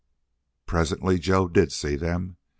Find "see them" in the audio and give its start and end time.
1.71-2.37